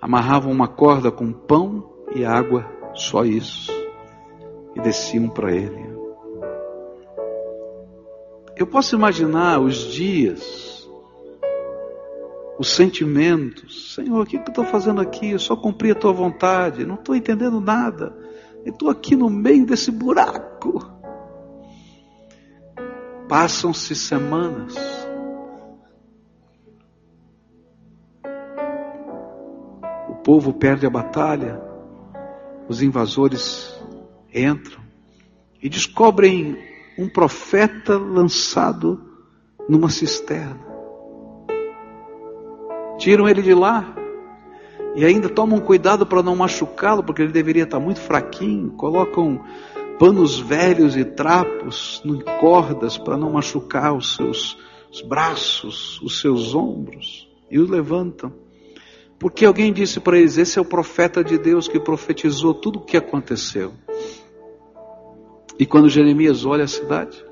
[0.00, 3.78] Amarravam uma corda com pão e água, só isso
[4.78, 5.88] e desciam para ele.
[8.56, 10.88] Eu posso imaginar os dias,
[12.58, 13.94] os sentimentos.
[13.94, 15.30] Senhor, o que eu estou fazendo aqui?
[15.30, 18.16] Eu só cumpri a tua vontade, não estou entendendo nada.
[18.64, 20.80] Eu estou aqui no meio desse buraco.
[23.28, 24.74] Passam-se semanas.
[30.28, 31.58] Povo perde a batalha,
[32.68, 33.74] os invasores
[34.30, 34.82] entram
[35.62, 36.54] e descobrem
[36.98, 39.00] um profeta lançado
[39.66, 40.60] numa cisterna.
[42.98, 43.96] Tiram ele de lá
[44.94, 48.72] e ainda tomam cuidado para não machucá-lo, porque ele deveria estar muito fraquinho.
[48.72, 49.42] Colocam
[49.98, 54.58] panos velhos e trapos em cordas para não machucar os seus
[54.92, 58.46] os braços, os seus ombros e o levantam.
[59.18, 62.84] Porque alguém disse para eles: Esse é o profeta de Deus que profetizou tudo o
[62.84, 63.72] que aconteceu.
[65.58, 67.24] E quando Jeremias olha a cidade,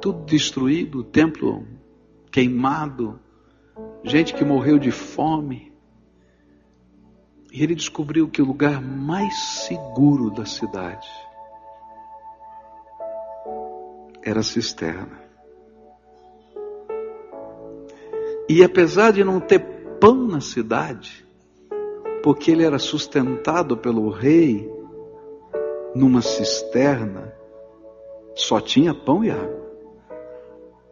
[0.00, 1.64] tudo destruído, o templo
[2.30, 3.20] queimado,
[4.02, 5.72] gente que morreu de fome,
[7.52, 9.32] e ele descobriu que o lugar mais
[9.66, 11.06] seguro da cidade
[14.24, 15.22] era a cisterna.
[18.48, 19.71] E apesar de não ter
[20.02, 21.24] pão na cidade,
[22.24, 24.68] porque ele era sustentado pelo rei
[25.94, 27.32] numa cisterna,
[28.34, 29.62] só tinha pão e água.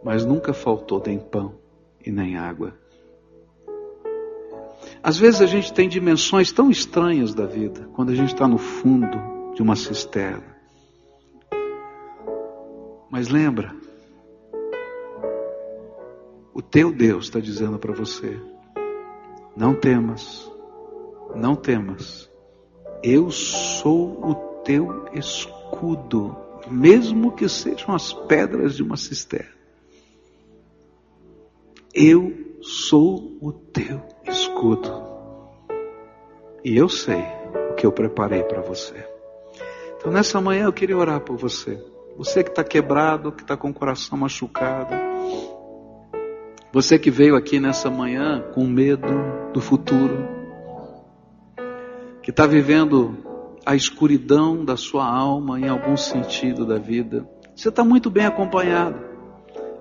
[0.01, 1.57] Mas nunca faltou nem pão
[2.07, 2.73] e nem água.
[5.03, 8.59] Às vezes a gente tem dimensões tão estranhas da vida, quando a gente está no
[8.59, 9.18] fundo
[9.57, 10.57] de uma cisterna.
[13.11, 13.75] Mas lembra,
[16.55, 18.40] o teu Deus está dizendo para você:
[19.61, 20.51] não temas,
[21.35, 22.31] não temas,
[23.03, 26.35] eu sou o teu escudo,
[26.66, 29.53] mesmo que sejam as pedras de uma cisterna.
[31.92, 34.90] Eu sou o teu escudo.
[36.64, 37.23] E eu sei
[37.70, 39.07] o que eu preparei para você.
[39.99, 41.79] Então nessa manhã eu queria orar por você.
[42.16, 45.10] Você que está quebrado, que está com o coração machucado.
[46.72, 49.09] Você que veio aqui nessa manhã com medo
[49.52, 50.28] do futuro.
[52.22, 53.16] Que está vivendo
[53.66, 57.28] a escuridão da sua alma em algum sentido da vida.
[57.56, 59.00] Você está muito bem acompanhado.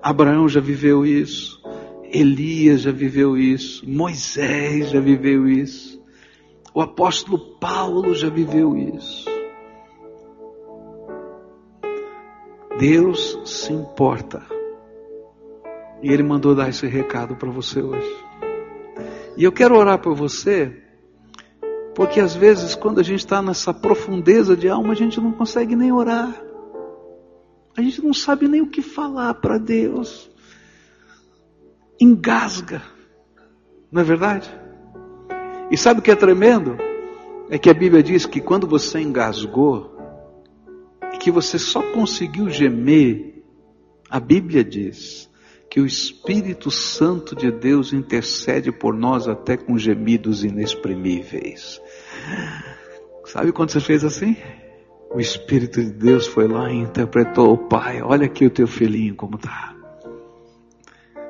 [0.02, 1.62] Abraão já viveu isso,
[2.02, 6.02] Elias já viveu isso, Moisés já viveu isso,
[6.74, 9.28] o apóstolo Paulo já viveu isso.
[12.78, 14.59] Deus se importa.
[16.02, 18.16] E Ele mandou dar esse recado para você hoje.
[19.36, 20.80] E eu quero orar por você
[21.94, 25.74] porque às vezes, quando a gente está nessa profundeza de alma, a gente não consegue
[25.74, 26.34] nem orar.
[27.76, 30.30] A gente não sabe nem o que falar para Deus.
[32.00, 32.82] Engasga.
[33.90, 34.50] Não é verdade?
[35.70, 36.76] E sabe o que é tremendo?
[37.48, 39.96] É que a Bíblia diz que quando você engasgou,
[41.12, 43.44] e que você só conseguiu gemer,
[44.08, 45.29] a Bíblia diz
[45.70, 51.80] que o Espírito Santo de Deus intercede por nós até com gemidos inexprimíveis.
[53.24, 54.36] Sabe quando você fez assim?
[55.14, 59.36] O Espírito de Deus foi lá e interpretou, Pai, olha aqui o teu filhinho como
[59.36, 59.72] está.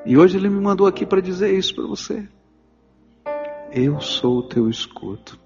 [0.07, 2.27] E hoje ele me mandou aqui para dizer isso para você.
[3.71, 5.39] Eu sou o teu escudo.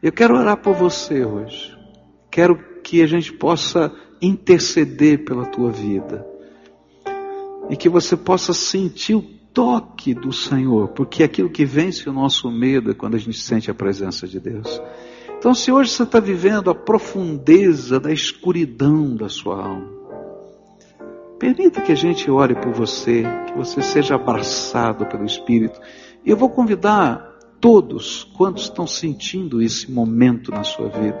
[0.00, 1.76] Eu quero orar por você hoje.
[2.30, 6.29] Quero que a gente possa interceder pela tua vida.
[7.70, 9.22] E que você possa sentir o
[9.54, 13.70] toque do Senhor, porque aquilo que vence o nosso medo é quando a gente sente
[13.70, 14.80] a presença de Deus.
[15.38, 19.88] Então, se hoje você está vivendo a profundeza da escuridão da sua alma,
[21.38, 25.80] permita que a gente ore por você, que você seja abraçado pelo Espírito.
[26.24, 27.26] E eu vou convidar
[27.58, 31.18] todos quantos estão sentindo esse momento na sua vida,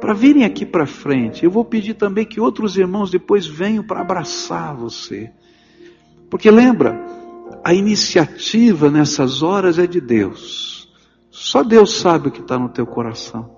[0.00, 1.44] para virem aqui para frente.
[1.44, 5.30] Eu vou pedir também que outros irmãos depois venham para abraçar você.
[6.30, 7.04] Porque lembra,
[7.64, 10.88] a iniciativa nessas horas é de Deus.
[11.30, 13.56] Só Deus sabe o que está no teu coração.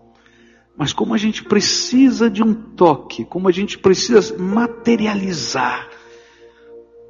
[0.76, 5.88] Mas como a gente precisa de um toque, como a gente precisa materializar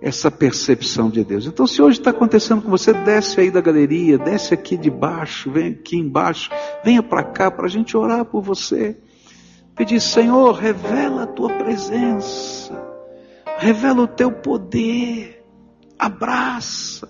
[0.01, 1.47] essa percepção de Deus.
[1.47, 5.51] Então, se hoje está acontecendo com você, desce aí da galeria, desce aqui de baixo,
[5.51, 6.51] vem aqui embaixo,
[6.85, 8.97] venha para cá para a gente orar por você.
[9.75, 12.81] Pedir, Senhor, revela a tua presença,
[13.59, 15.38] revela o teu poder
[15.99, 17.09] abraça,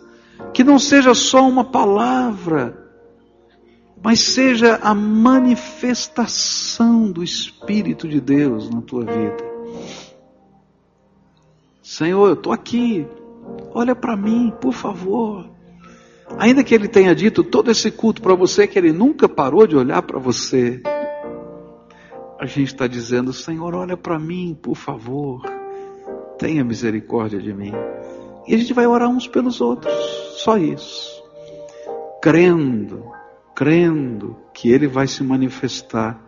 [0.52, 2.88] que não seja só uma palavra,
[4.02, 9.48] mas seja a manifestação do Espírito de Deus na tua vida.
[11.82, 13.06] Senhor, eu estou aqui,
[13.72, 15.50] olha para mim, por favor.
[16.36, 19.74] Ainda que ele tenha dito todo esse culto para você, que ele nunca parou de
[19.74, 20.82] olhar para você,
[22.38, 25.42] a gente está dizendo: Senhor, olha para mim, por favor,
[26.38, 27.72] tenha misericórdia de mim.
[28.48, 29.92] E a gente vai orar uns pelos outros,
[30.38, 31.22] só isso.
[32.22, 33.04] Crendo,
[33.54, 36.18] crendo que Ele vai se manifestar.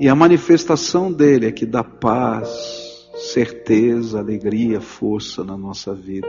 [0.00, 6.28] E a manifestação dele é que dá paz, certeza, alegria, força na nossa vida.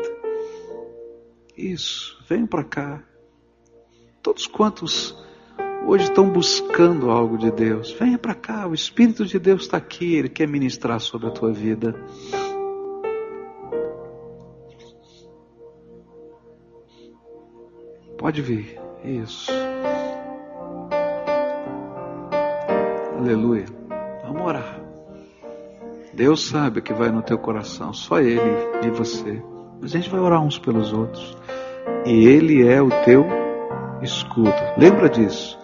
[1.57, 3.03] Isso, venham para cá.
[4.21, 5.17] Todos quantos
[5.87, 8.67] hoje estão buscando algo de Deus, venha para cá.
[8.67, 11.95] O Espírito de Deus está aqui, Ele quer ministrar sobre a tua vida.
[18.19, 18.77] Pode vir.
[19.01, 19.49] Isso.
[23.17, 23.65] Aleluia.
[24.23, 24.81] Vamos orar.
[26.13, 28.41] Deus sabe o que vai no teu coração, só Ele
[28.85, 29.41] e você.
[29.79, 31.37] Mas a gente vai orar uns pelos outros.
[32.05, 33.25] E Ele é o teu
[34.01, 34.53] escudo.
[34.77, 35.57] Lembra disso?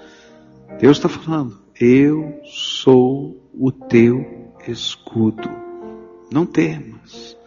[0.79, 1.59] Deus está falando.
[1.77, 5.49] Eu sou o teu escudo.
[6.31, 7.37] Não temas.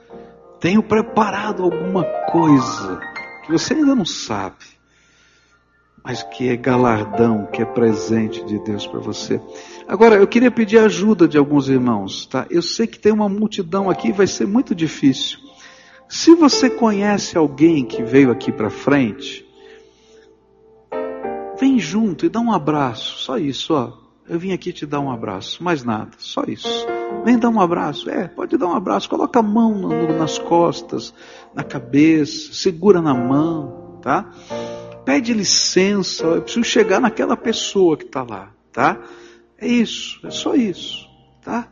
[0.60, 3.00] Tenho preparado alguma coisa
[3.46, 4.77] que você ainda não sabe
[6.04, 9.40] mas que é galardão, que é presente de Deus para você.
[9.86, 12.46] Agora, eu queria pedir ajuda de alguns irmãos, tá?
[12.50, 15.38] Eu sei que tem uma multidão aqui, vai ser muito difícil.
[16.08, 19.46] Se você conhece alguém que veio aqui para frente,
[21.60, 23.92] vem junto e dá um abraço, só isso, ó.
[24.28, 26.86] Eu vim aqui te dar um abraço, mais nada, só isso.
[27.24, 31.14] Vem dar um abraço, é, pode dar um abraço, coloca a mão no, nas costas,
[31.54, 34.30] na cabeça, segura na mão, tá?
[35.08, 39.00] Pede licença, eu preciso chegar naquela pessoa que está lá, tá?
[39.56, 41.08] É isso, é só isso,
[41.42, 41.66] tá?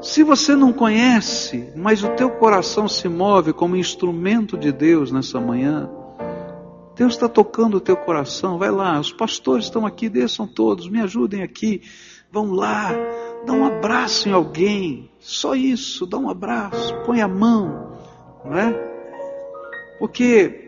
[0.00, 5.40] Se você não conhece, mas o teu coração se move como instrumento de Deus nessa
[5.40, 5.90] manhã,
[6.94, 11.00] Deus está tocando o teu coração, vai lá, os pastores estão aqui, desçam todos, me
[11.00, 11.82] ajudem aqui,
[12.30, 12.92] vão lá,
[13.44, 17.98] dá um abraço em alguém, só isso, dá um abraço, põe a mão,
[18.44, 18.72] não é?
[19.98, 20.63] Porque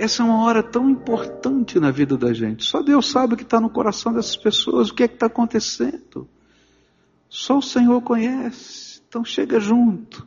[0.00, 2.64] essa é uma hora tão importante na vida da gente.
[2.64, 5.26] Só Deus sabe o que está no coração dessas pessoas, o que é que está
[5.26, 6.26] acontecendo.
[7.28, 9.02] Só o Senhor conhece.
[9.06, 10.26] Então chega junto,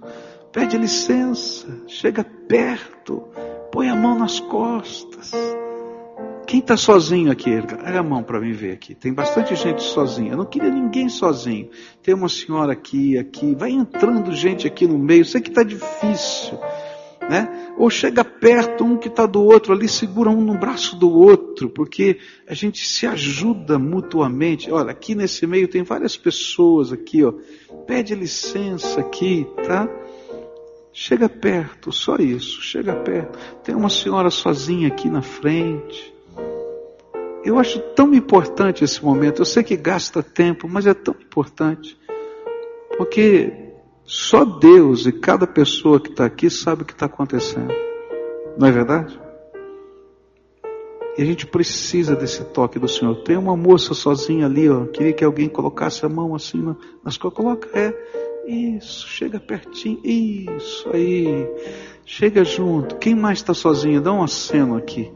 [0.52, 3.24] pede licença, chega perto,
[3.72, 5.32] põe a mão nas costas.
[6.46, 7.50] Quem está sozinho aqui?
[7.50, 8.94] Erga a mão para mim ver aqui.
[8.94, 10.34] Tem bastante gente sozinha.
[10.34, 11.70] Eu não queria ninguém sozinho.
[12.04, 13.56] Tem uma senhora aqui, aqui.
[13.56, 15.26] Vai entrando gente aqui no meio.
[15.26, 16.60] Sei que está difícil
[17.30, 17.74] né?
[17.78, 21.70] Ou chega perto um que está do outro ali, segura um no braço do outro,
[21.70, 24.72] porque a gente se ajuda mutuamente.
[24.72, 27.34] Olha, aqui nesse meio tem várias pessoas aqui, ó.
[27.88, 29.88] Pede licença aqui, tá?
[30.92, 33.38] Chega perto, só isso, chega perto.
[33.64, 36.14] Tem uma senhora sozinha aqui na frente.
[37.44, 39.42] Eu acho tão importante esse momento.
[39.42, 41.98] Eu sei que gasta tempo, mas é tão importante.
[42.96, 43.63] Porque
[44.06, 47.74] só Deus e cada pessoa que está aqui sabe o que está acontecendo.
[48.58, 49.20] Não é verdade?
[51.18, 53.16] E a gente precisa desse toque do Senhor.
[53.24, 54.86] Tem uma moça sozinha ali, ó.
[54.86, 57.44] Queria que alguém colocasse a mão assim nas costas.
[57.44, 57.94] Coloca, é.
[58.48, 60.00] Isso, chega pertinho.
[60.04, 61.48] Isso aí.
[62.06, 62.96] Chega junto.
[62.98, 64.02] Quem mais está sozinho?
[64.02, 65.12] Dá um aceno aqui.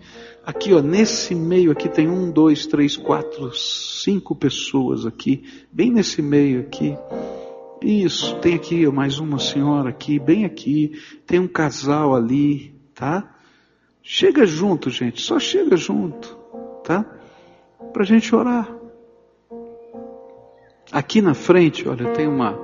[0.46, 6.22] Aqui, ó, nesse meio aqui tem um, dois, três, quatro, cinco pessoas aqui, bem nesse
[6.22, 6.96] meio aqui.
[7.82, 13.36] Isso, tem aqui mais uma senhora aqui, bem aqui, tem um casal ali, tá?
[14.01, 16.36] Chega junto, gente, só chega junto,
[16.84, 17.05] tá?
[17.93, 18.67] Para a gente orar.
[20.91, 22.57] Aqui na frente, olha, tem uma,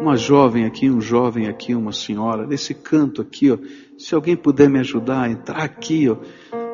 [0.00, 3.58] uma jovem aqui, um jovem aqui, uma senhora, nesse canto aqui, ó.
[3.98, 6.16] Se alguém puder me ajudar a entrar aqui, ó,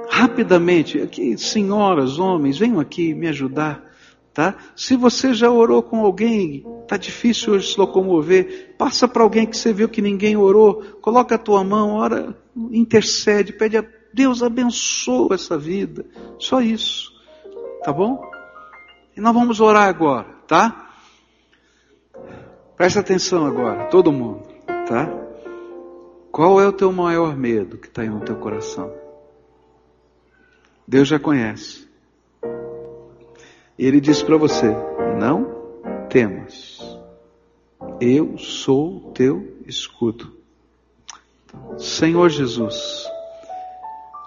[0.09, 3.90] rapidamente, aqui, senhoras, homens, venham aqui me ajudar,
[4.33, 4.57] tá?
[4.75, 9.57] Se você já orou com alguém, tá difícil hoje se locomover, passa para alguém que
[9.57, 12.37] você viu que ninguém orou, coloca a tua mão, ora,
[12.73, 16.05] intercede, pede a Deus abençoa essa vida.
[16.39, 17.13] Só isso.
[17.83, 18.21] Tá bom?
[19.17, 20.91] E nós vamos orar agora, tá?
[22.77, 24.49] Presta atenção agora, todo mundo,
[24.89, 25.09] tá?
[26.33, 28.93] Qual é o teu maior medo que está aí no teu coração?
[30.87, 31.90] Deus já conhece.
[33.81, 34.67] Ele diz para você:
[35.19, 36.79] não temas,
[37.99, 40.37] eu sou teu escudo.
[41.79, 43.09] Senhor Jesus,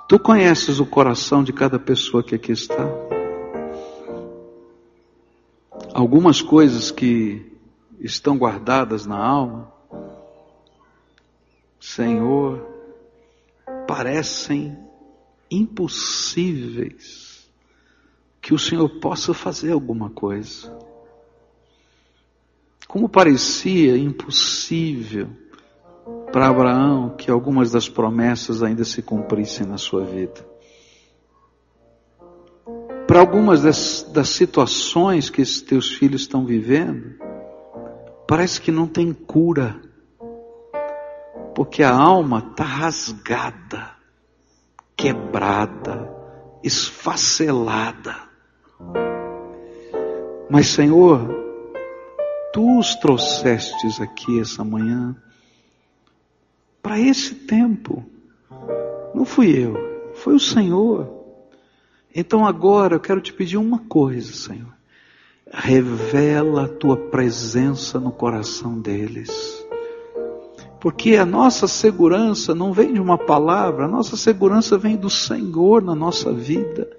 [0.10, 2.84] tu conheces o coração de cada pessoa que aqui está.
[5.94, 7.56] Algumas coisas que
[8.00, 9.72] estão guardadas na alma,
[11.80, 12.60] Senhor,
[13.86, 14.76] parecem
[15.52, 17.33] impossíveis
[18.44, 20.78] que o Senhor possa fazer alguma coisa.
[22.86, 25.30] Como parecia impossível
[26.30, 30.46] para Abraão que algumas das promessas ainda se cumprissem na sua vida.
[33.08, 37.16] Para algumas das, das situações que esses teus filhos estão vivendo,
[38.28, 39.80] parece que não tem cura,
[41.56, 43.92] porque a alma está rasgada,
[44.98, 46.14] quebrada,
[46.62, 48.33] esfacelada.
[50.50, 51.28] Mas, Senhor,
[52.52, 55.16] tu os trouxestes aqui essa manhã
[56.82, 58.04] para esse tempo.
[59.14, 59.76] Não fui eu,
[60.16, 61.12] foi o Senhor.
[62.16, 64.74] Então agora eu quero te pedir uma coisa, Senhor
[65.54, 69.32] revela a tua presença no coração deles.
[70.80, 75.82] Porque a nossa segurança não vem de uma palavra, a nossa segurança vem do Senhor
[75.82, 76.90] na nossa vida.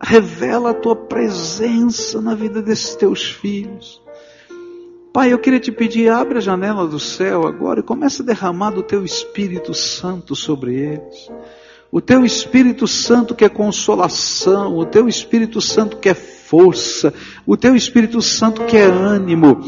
[0.00, 4.00] Revela a tua presença na vida desses teus filhos.
[5.12, 8.70] Pai, eu queria te pedir, abre a janela do céu agora e comece a derramar
[8.70, 11.28] do teu Espírito Santo sobre eles.
[11.90, 17.12] O teu Espírito Santo que é consolação, o teu Espírito Santo que é força,
[17.46, 19.60] o teu Espírito Santo que é ânimo,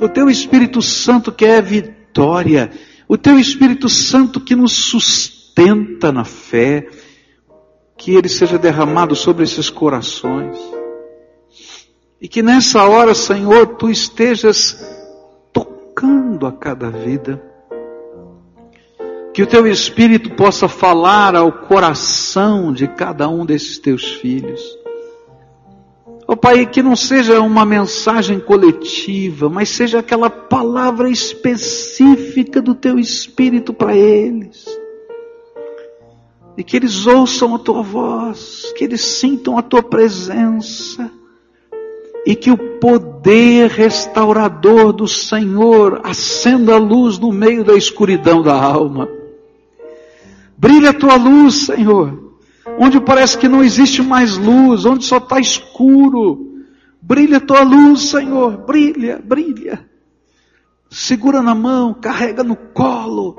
[0.00, 2.70] o teu Espírito Santo que é vitória,
[3.08, 6.88] o teu Espírito Santo que nos sustenta na fé,
[7.96, 10.58] que ele seja derramado sobre esses corações.
[12.20, 14.78] E que nessa hora, Senhor, tu estejas
[15.52, 17.42] tocando a cada vida.
[19.32, 24.62] Que o teu Espírito possa falar ao coração de cada um desses teus filhos.
[26.26, 32.98] Oh Pai, que não seja uma mensagem coletiva, mas seja aquela palavra específica do Teu
[32.98, 34.64] Espírito para eles.
[36.56, 41.10] E que eles ouçam a Tua voz, que eles sintam a Tua presença.
[42.26, 48.54] E que o poder restaurador do Senhor acenda a luz no meio da escuridão da
[48.54, 49.08] alma.
[50.56, 52.24] Brilha a Tua luz, Senhor
[52.78, 56.52] onde parece que não existe mais luz, onde só está escuro.
[57.00, 59.88] Brilha a tua luz, Senhor, brilha, brilha.
[60.90, 63.36] Segura na mão, carrega no colo,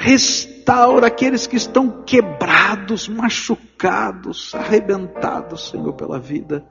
[0.00, 6.64] restaura aqueles que estão quebrados, machucados, arrebentados, Senhor, pela vida.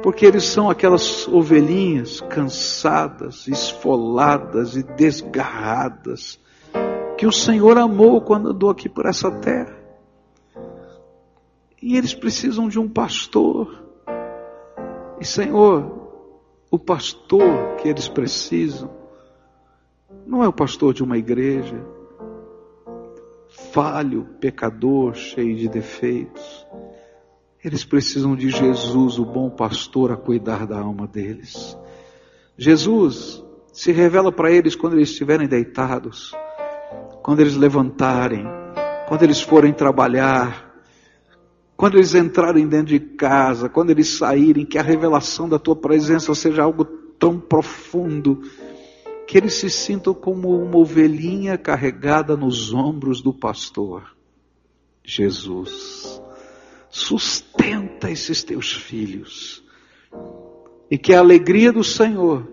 [0.00, 6.38] Porque eles são aquelas ovelhinhas cansadas, esfoladas e desgarradas,
[7.18, 9.76] que o Senhor amou quando andou aqui por essa terra.
[11.82, 13.82] E eles precisam de um pastor.
[15.20, 16.12] E Senhor,
[16.70, 19.01] o pastor que eles precisam
[20.26, 21.84] não é o pastor de uma igreja,
[23.72, 26.66] falho, pecador, cheio de defeitos.
[27.64, 31.76] Eles precisam de Jesus, o bom pastor, a cuidar da alma deles.
[32.56, 36.34] Jesus se revela para eles quando eles estiverem deitados,
[37.22, 38.44] quando eles levantarem,
[39.08, 40.72] quando eles forem trabalhar,
[41.76, 46.34] quando eles entrarem dentro de casa, quando eles saírem, que a revelação da tua presença
[46.34, 46.84] seja algo
[47.18, 48.42] tão profundo,
[49.32, 54.14] que eles se sintam como uma ovelhinha carregada nos ombros do pastor.
[55.02, 56.20] Jesus.
[56.90, 59.64] Sustenta esses teus filhos.
[60.90, 62.46] E que a alegria do Senhor,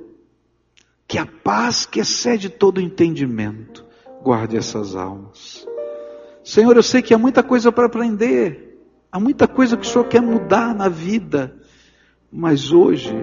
[1.05, 3.85] que a paz que excede todo entendimento,
[4.23, 5.67] guarde essas almas.
[6.45, 8.79] Senhor, eu sei que há muita coisa para aprender,
[9.11, 11.59] há muita coisa que o Senhor quer mudar na vida,
[12.31, 13.13] mas hoje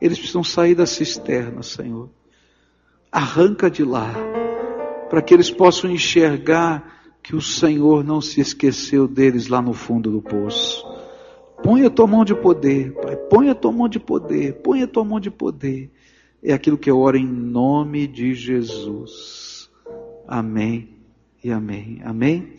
[0.00, 2.10] eles precisam sair da cisterna, Senhor.
[3.14, 4.12] Arranca de lá,
[5.08, 10.10] para que eles possam enxergar que o Senhor não se esqueceu deles lá no fundo
[10.10, 10.84] do poço.
[11.62, 13.16] Põe a tua mão de poder, Pai.
[13.16, 14.54] Põe a tua mão de poder.
[14.62, 15.92] Põe a tua mão de poder.
[16.42, 19.70] É aquilo que eu oro em nome de Jesus.
[20.26, 20.88] Amém
[21.42, 22.00] e amém.
[22.04, 22.52] Amém.